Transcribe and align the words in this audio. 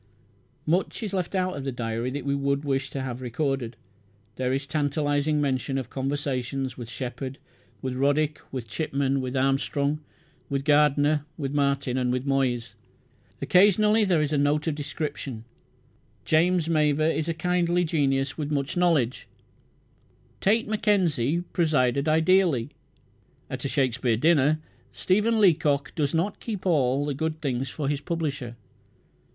Much 0.65 1.03
is 1.03 1.13
left 1.13 1.35
out 1.35 1.55
of 1.55 1.63
the 1.63 1.71
diary 1.71 2.09
that 2.09 2.25
we 2.25 2.33
would 2.33 2.65
wish 2.65 2.89
to 2.89 3.03
have 3.03 3.21
recorded. 3.21 3.77
There 4.35 4.51
is 4.51 4.65
tantalizing 4.65 5.39
mention 5.39 5.77
of 5.77 5.91
"conversations" 5.91 6.75
with 6.75 6.89
Shepherd 6.89 7.37
with 7.83 7.93
Roddick 7.93 8.41
with 8.51 8.67
Chipman 8.67 9.21
with 9.21 9.37
Armstrong 9.37 9.99
with 10.49 10.65
Gardner 10.65 11.23
with 11.37 11.53
Martin 11.53 12.09
with 12.09 12.25
Moyse. 12.25 12.73
Occasionally 13.43 14.03
there 14.03 14.23
is 14.23 14.33
a 14.33 14.39
note 14.39 14.65
of 14.65 14.73
description: 14.73 15.43
"James 16.25 16.67
Mavor 16.67 17.03
is 17.05 17.29
a 17.29 17.33
kindly 17.35 17.83
genius 17.83 18.39
with 18.39 18.49
much 18.51 18.75
knowledge"; 18.75 19.27
"Tait 20.39 20.67
McKenzie 20.67 21.43
presided 21.53 22.09
ideally" 22.09 22.71
at 23.51 23.65
a 23.65 23.69
Shakespeare 23.69 24.17
dinner; 24.17 24.59
"Stephen 24.91 25.39
Leacock 25.39 25.93
does 25.93 26.15
not 26.15 26.39
keep 26.39 26.65
all 26.65 27.05
the 27.05 27.13
good 27.13 27.39
things 27.39 27.69
for 27.69 27.87
his 27.87 28.01
publisher." 28.01 28.55